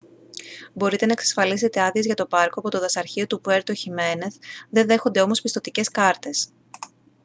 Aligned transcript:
μπορείτε 0.73 1.05
να 1.05 1.11
εξασφαλίσετε 1.11 1.81
άδειες 1.81 2.05
για 2.05 2.15
το 2.15 2.25
πάρκο 2.25 2.59
από 2.59 2.69
το 2.69 2.79
δασαρχείο 2.79 3.27
του 3.27 3.41
puerto 3.45 3.69
jiménez 3.71 4.37
δεν 4.69 4.87
δέχονται 4.87 5.21
όμως 5.21 5.41
πιστωτικές 5.41 5.89
κάρτες 5.89 6.49